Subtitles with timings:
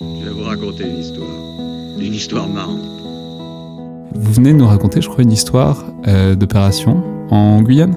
[0.00, 1.28] Je vais vous raconter une histoire.
[1.98, 2.80] Une histoire marrante.
[4.14, 7.94] Vous venez de nous raconter, je crois, une histoire euh, d'opération en Guyane?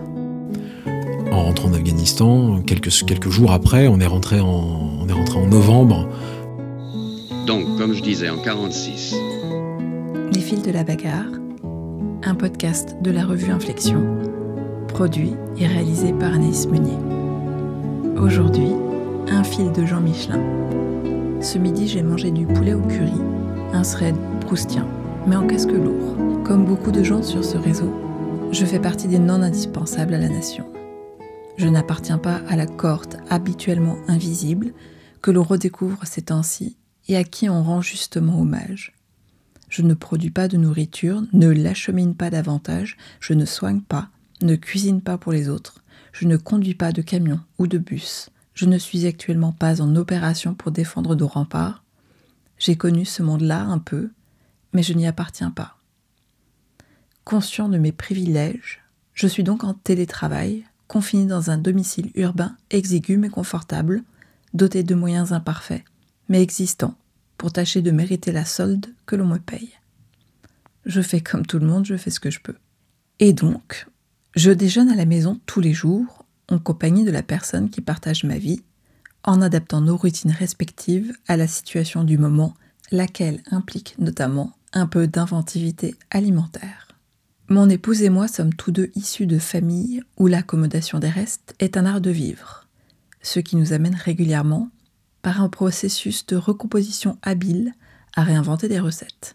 [1.32, 5.48] En rentrant d'Afghanistan, quelques, quelques jours après, on est rentré en, on est rentré en
[5.48, 6.10] novembre.
[7.48, 9.16] Donc, comme je disais, en 46,
[10.34, 11.32] Les fils de la bagarre,
[12.24, 14.04] un podcast de la revue Inflexion,
[14.90, 16.98] produit et réalisé par Anaïs Meunier.
[18.22, 18.74] Aujourd'hui,
[19.30, 20.42] un fil de Jean Michelin.
[21.44, 23.20] Ce midi, j'ai mangé du poulet au curry,
[23.74, 24.88] un thread proustien,
[25.28, 26.16] mais en casque lourd.
[26.46, 27.94] Comme beaucoup de gens sur ce réseau,
[28.54, 30.66] je fais partie des non indispensables à la nation.
[31.58, 34.72] Je n'appartiens pas à la cohorte habituellement invisible
[35.22, 36.78] que l'on redécouvre ces temps-ci
[37.10, 38.94] et à qui on rend justement hommage.
[39.68, 44.08] Je ne produis pas de nourriture, ne l'achemine pas davantage, je ne soigne pas,
[44.42, 45.84] ne cuisine pas pour les autres,
[46.14, 49.96] je ne conduis pas de camion ou de bus, je ne suis actuellement pas en
[49.96, 51.84] opération pour défendre nos remparts.
[52.58, 54.12] J'ai connu ce monde-là un peu,
[54.74, 55.78] mais je n'y appartiens pas.
[57.24, 58.82] Conscient de mes privilèges,
[59.14, 64.04] je suis donc en télétravail, confiné dans un domicile urbain exigu mais confortable,
[64.54, 65.84] doté de moyens imparfaits,
[66.30, 66.96] mais existants,
[67.38, 69.72] pour tâcher de mériter la solde que l'on me paye.
[70.86, 72.56] Je fais comme tout le monde, je fais ce que je peux.
[73.20, 73.88] Et donc,
[74.36, 78.24] je déjeune à la maison tous les jours, en compagnie de la personne qui partage
[78.24, 78.62] ma vie,
[79.24, 82.54] en adaptant nos routines respectives à la situation du moment,
[82.92, 86.90] laquelle implique notamment un peu d'inventivité alimentaire.
[87.50, 91.78] Mon épouse et moi sommes tous deux issus de familles où l'accommodation des restes est
[91.78, 92.68] un art de vivre,
[93.22, 94.70] ce qui nous amène régulièrement,
[95.22, 97.74] par un processus de recomposition habile,
[98.16, 99.34] à réinventer des recettes.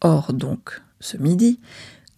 [0.00, 1.60] Or donc, ce midi,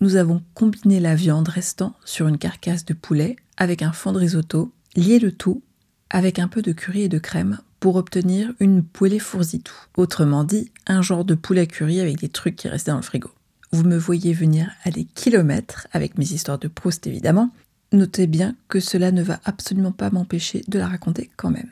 [0.00, 4.18] nous avons combiné la viande restant sur une carcasse de poulet avec un fond de
[4.18, 5.62] risotto, lié le tout
[6.10, 9.74] avec un peu de curry et de crème pour obtenir une poulet fourzitou.
[9.96, 13.30] Autrement dit, un genre de poulet curry avec des trucs qui restaient dans le frigo.
[13.72, 17.50] Vous me voyez venir à des kilomètres avec mes histoires de Proust évidemment.
[17.92, 21.70] Notez bien que cela ne va absolument pas m'empêcher de la raconter quand même.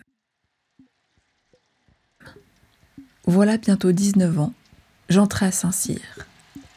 [3.25, 4.53] Voilà bientôt 19 ans,
[5.09, 6.01] j'entrais à Saint-Cyr.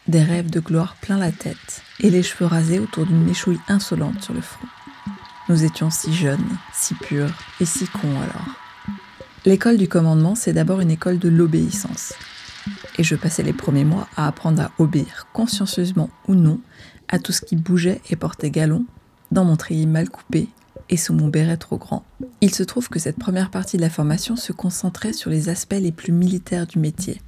[0.08, 4.22] Des rêves de gloire plein la tête et les cheveux rasés autour d'une méchouille insolente
[4.22, 4.68] sur le front.
[5.48, 8.48] Nous étions si jeunes, si purs et si cons alors.
[9.46, 12.14] L'école du commandement, c'est d'abord une école de l'obéissance.
[12.98, 16.60] Et je passais les premiers mois à apprendre à obéir, consciencieusement ou non,
[17.10, 18.86] à tout ce qui bougeait et portait galon,
[19.32, 20.50] dans mon treillis mal coupé
[20.90, 22.04] et sous mon béret trop grand.
[22.42, 25.74] Il se trouve que cette première partie de la formation se concentrait sur les aspects
[25.80, 27.22] les plus militaires du métier.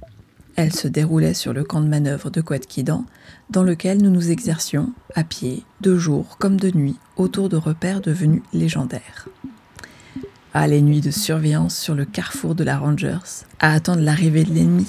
[0.58, 3.04] Elle se déroulait sur le camp de manœuvre de Kouadkidan,
[3.48, 8.00] dans lequel nous nous exercions, à pied, de jour comme de nuit, autour de repères
[8.00, 9.28] devenus légendaires.
[10.54, 14.52] Ah, les nuits de surveillance sur le carrefour de la Rangers, à attendre l'arrivée de
[14.52, 14.88] l'ennemi.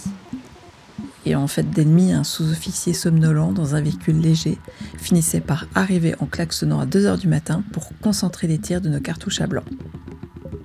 [1.27, 4.57] Et en fait d'ennemi, un sous-officier somnolent dans un véhicule léger
[4.97, 9.01] finissait par arriver en klaxonnant à 2h du matin pour concentrer les tirs de nos
[9.01, 9.65] cartouches à blanc.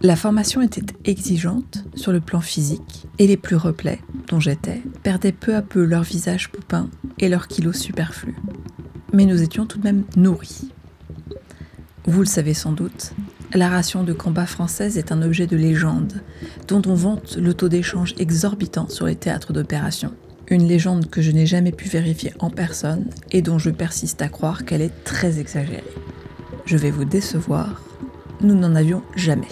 [0.05, 5.33] La formation était exigeante sur le plan physique et les plus replets, dont j'étais, perdaient
[5.33, 8.37] peu à peu leur visage poupin et leurs kilos superflus.
[9.15, 10.69] Mais nous étions tout de même nourris.
[12.05, 13.15] Vous le savez sans doute,
[13.55, 16.21] la ration de combat française est un objet de légende,
[16.69, 20.13] dont on vante le taux d'échange exorbitant sur les théâtres d'opération.
[20.49, 24.29] Une légende que je n'ai jamais pu vérifier en personne et dont je persiste à
[24.29, 25.83] croire qu'elle est très exagérée.
[26.67, 27.81] Je vais vous décevoir,
[28.43, 29.49] nous n'en avions jamais.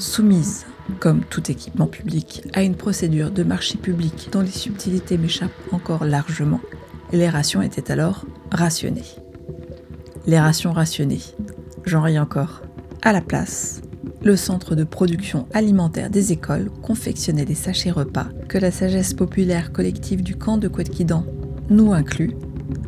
[0.00, 0.64] Soumise,
[0.98, 6.06] comme tout équipement public, à une procédure de marché public dont les subtilités m'échappent encore
[6.06, 6.62] largement,
[7.12, 9.04] les rations étaient alors rationnées.
[10.26, 11.20] Les rations rationnées,
[11.84, 12.62] j'en ris encore.
[13.02, 13.82] À la place,
[14.22, 19.70] le centre de production alimentaire des écoles confectionnait des sachets repas que la sagesse populaire
[19.70, 21.26] collective du camp de Kouadkidan,
[21.68, 22.34] nous inclus,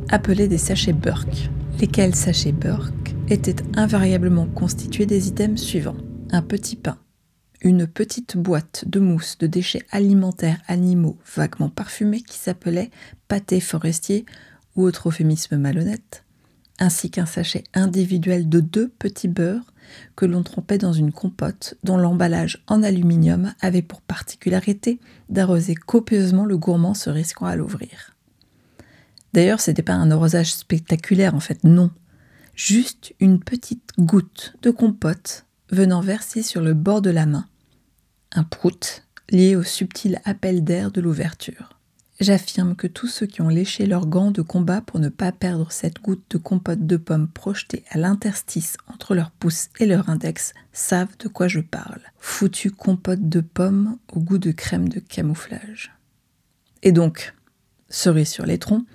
[0.09, 5.97] appelait des sachets Burke, lesquels sachets Burke étaient invariablement constitués des items suivants.
[6.35, 6.97] Un petit pain,
[7.61, 12.91] une petite boîte de mousse de déchets alimentaires animaux vaguement parfumés qui s'appelait
[13.29, 14.25] pâté forestier
[14.75, 16.25] ou autre euphémisme malhonnête,
[16.79, 19.75] ainsi qu'un sachet individuel de deux petits beurres
[20.17, 26.47] que l'on trempait dans une compote dont l'emballage en aluminium avait pour particularité d'arroser copieusement
[26.47, 28.17] le gourmand se risquant à l'ouvrir.
[29.35, 31.91] D'ailleurs, c'était pas un arrosage spectaculaire en fait, non.
[32.55, 37.47] Juste une petite goutte de compote venant verser sur le bord de la main.
[38.33, 41.71] Un prout lié au subtil appel d'air de l'ouverture.
[42.21, 45.73] J'affirme que tous ceux qui ont léché leurs gants de combat pour ne pas perdre
[45.73, 50.53] cette goutte de compote de pommes projetée à l'interstice entre leur pouce et leur index
[50.73, 52.03] savent de quoi je parle.
[52.19, 55.93] Foutu compote de pommes au goût de crème de camouflage.
[56.83, 57.35] Et donc,
[57.89, 58.87] cerise sur les troncs,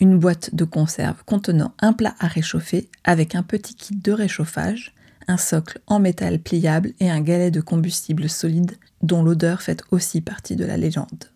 [0.00, 4.94] une boîte de conserve contenant un plat à réchauffer avec un petit kit de réchauffage,
[5.28, 10.20] un socle en métal pliable et un galet de combustible solide dont l'odeur fait aussi
[10.20, 11.30] partie de la légende.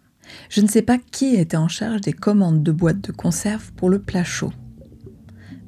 [0.49, 3.89] Je ne sais pas qui était en charge des commandes de boîtes de conserve pour
[3.89, 4.53] le plat chaud.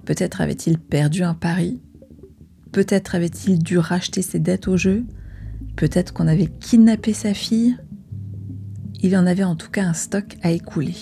[0.04, 1.80] Peut-être avait-il perdu un pari,
[2.72, 5.04] peut-être avait-il dû racheter ses dettes au jeu,
[5.76, 7.76] peut-être qu'on avait kidnappé sa fille.
[9.02, 10.96] Il en avait en tout cas un stock à écouler.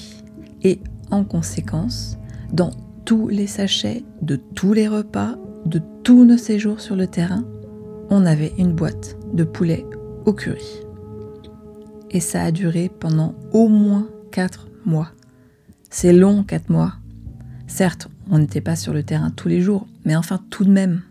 [0.63, 0.81] Et
[1.11, 2.19] en conséquence,
[2.53, 2.71] dans
[3.05, 5.37] tous les sachets, de tous les repas,
[5.69, 7.45] de tous nos séjours sur le terrain,
[8.11, 9.85] on avait une boîte de poulet
[10.25, 10.83] au curry
[12.11, 15.13] et ça a duré pendant au moins 4 mois.
[15.91, 16.95] C'est long 4 mois.
[17.67, 21.03] Certes, on n'était pas sur le terrain tous les jours, mais enfin tout de même.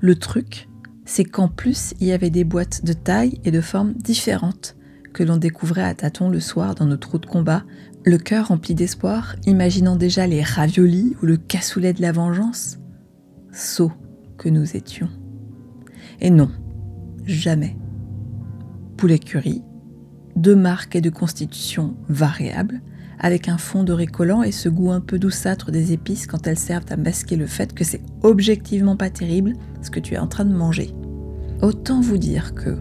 [0.00, 0.68] Le truc,
[1.04, 4.76] c'est qu'en plus, il y avait des boîtes de taille et de formes différentes
[5.12, 7.64] que l'on découvrait à tâtons le soir dans nos trous de combat,
[8.04, 12.77] le cœur rempli d'espoir, imaginant déjà les raviolis ou le cassoulet de la vengeance.
[13.58, 13.90] Sots
[14.36, 15.08] que nous étions.
[16.20, 16.48] Et non,
[17.26, 17.76] jamais.
[18.96, 19.62] Poulet curry,
[20.36, 22.80] de marque et de constitution variables,
[23.18, 26.56] avec un fond de récollant et ce goût un peu douceâtre des épices quand elles
[26.56, 30.28] servent à masquer le fait que c'est objectivement pas terrible ce que tu es en
[30.28, 30.94] train de manger.
[31.60, 32.78] Autant vous dire que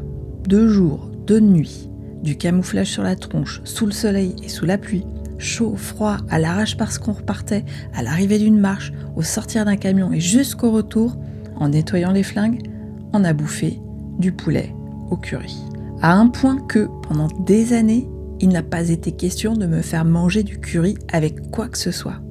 [0.48, 1.90] deux jours, deux nuits,
[2.22, 5.06] du camouflage sur la tronche, sous le soleil et sous la pluie,
[5.38, 10.12] chaud, froid, à l'arrache parce qu'on repartait, à l'arrivée d'une marche, au sortir d'un camion
[10.12, 11.16] et jusqu'au retour,
[11.56, 12.70] en nettoyant les flingues,
[13.14, 13.80] on a bouffé
[14.20, 14.74] du poulet
[15.10, 15.58] au curry
[16.02, 18.08] à un point que, pendant des années,
[18.40, 21.92] il n'a pas été question de me faire manger du curry avec quoi que ce
[21.92, 22.22] soit.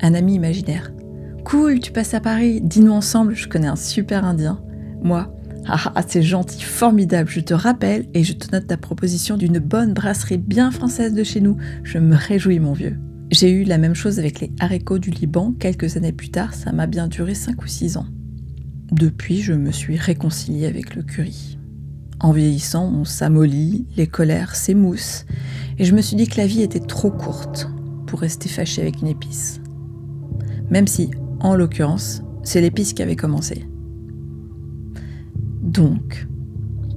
[0.00, 0.92] Un ami imaginaire.
[1.44, 4.62] Cool, tu passes à Paris, dis-nous ensemble, je connais un super indien.
[5.02, 5.33] Moi,
[5.66, 9.58] ah, ah c'est gentil, formidable, je te rappelle et je te note ta proposition d'une
[9.58, 11.56] bonne brasserie bien française de chez nous.
[11.82, 12.98] Je me réjouis, mon vieux.
[13.30, 16.72] J'ai eu la même chose avec les haricots du Liban quelques années plus tard, ça
[16.72, 18.06] m'a bien duré 5 ou 6 ans.
[18.92, 21.58] Depuis, je me suis réconciliée avec le curry.
[22.20, 25.24] En vieillissant, on s'amollit, les colères s'émoussent,
[25.78, 27.68] et je me suis dit que la vie était trop courte
[28.06, 29.60] pour rester fâchée avec une épice.
[30.70, 33.66] Même si, en l'occurrence, c'est l'épice qui avait commencé.
[35.64, 36.28] Donc,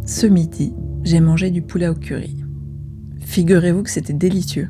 [0.05, 0.73] ce midi,
[1.05, 2.43] j'ai mangé du poulet au curry.
[3.21, 4.69] Figurez-vous que c'était délicieux.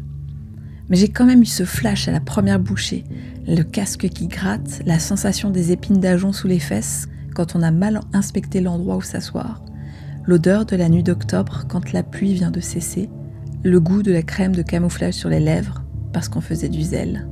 [0.88, 3.06] Mais j'ai quand même eu ce flash à la première bouchée,
[3.48, 7.72] le casque qui gratte, la sensation des épines d'ajon sous les fesses quand on a
[7.72, 9.64] mal inspecté l'endroit où s'asseoir,
[10.28, 13.10] l'odeur de la nuit d'octobre quand la pluie vient de cesser,
[13.64, 15.84] le goût de la crème de camouflage sur les lèvres
[16.14, 17.28] parce qu'on faisait du zèle,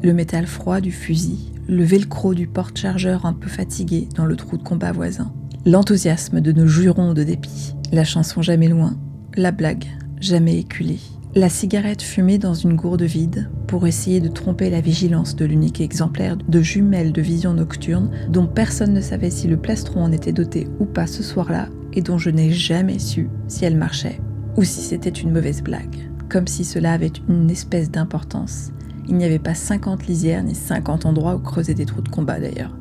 [0.00, 4.56] le métal froid du fusil, le velcro du porte-chargeur un peu fatigué dans le trou
[4.56, 5.32] de combat voisin,
[5.64, 8.96] l'enthousiasme de nos jurons de dépit, la chanson jamais loin,
[9.36, 9.84] la blague
[10.20, 10.98] jamais éculée,
[11.36, 15.80] la cigarette fumée dans une gourde vide pour essayer de tromper la vigilance de l'unique
[15.80, 20.32] exemplaire de jumelle de vision nocturne dont personne ne savait si le plastron en était
[20.32, 24.20] doté ou pas ce soir-là et dont je n'ai jamais su si elle marchait
[24.56, 28.72] ou si c'était une mauvaise blague, comme si cela avait une espèce d'importance.
[29.08, 32.40] Il n'y avait pas 50 lisières ni 50 endroits où creuser des trous de combat
[32.40, 32.76] d'ailleurs.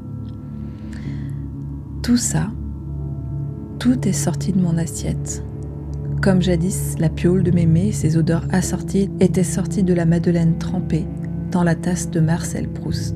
[2.03, 2.49] Tout ça,
[3.81, 5.43] tout est sorti de mon assiette.
[6.21, 10.59] Comme jadis, la piole de mémé et ses odeurs assorties étaient sorties de la madeleine
[10.59, 11.07] trempée
[11.49, 13.15] dans la tasse de Marcel Proust.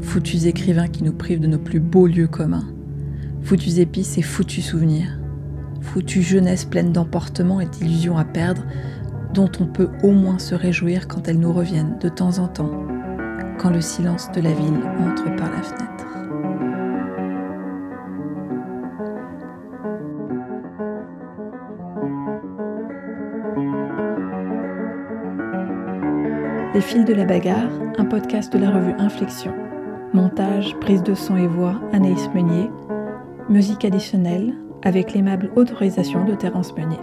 [0.00, 2.66] Foutus écrivains qui nous privent de nos plus beaux lieux communs.
[3.42, 5.20] Foutus épices et foutus souvenirs.
[5.82, 8.64] Foutue jeunesse pleine d'emportements et d'illusions à perdre,
[9.34, 12.72] dont on peut au moins se réjouir quand elles nous reviennent de temps en temps,
[13.56, 16.05] quand le silence de la ville entre par la fenêtre.
[26.76, 29.54] Les fils de la bagarre, un podcast de la revue Inflexion.
[30.12, 32.68] Montage, prise de son et voix, Anaïs Meunier.
[33.48, 34.52] Musique additionnelle
[34.82, 37.00] avec l'aimable autorisation de Terence Meunier.